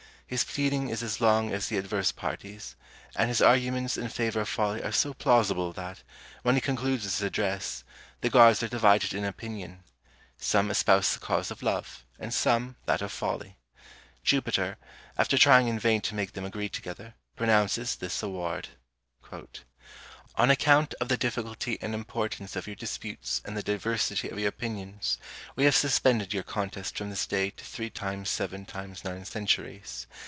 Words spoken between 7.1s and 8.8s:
address, the gods are